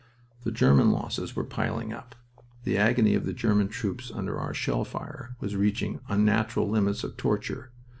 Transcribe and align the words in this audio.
The 0.43 0.51
German 0.51 0.89
losses 0.89 1.35
were 1.35 1.43
piling 1.43 1.93
up. 1.93 2.15
The 2.63 2.75
agony 2.75 3.13
of 3.13 3.23
the 3.23 3.33
German 3.35 3.67
troops 3.67 4.09
under 4.11 4.39
our 4.39 4.51
shell 4.51 4.83
fire 4.83 5.35
was 5.39 5.55
reaching 5.55 5.99
unnatural 6.07 6.67
limits 6.67 7.03
of 7.03 7.17
torture. 7.17 7.71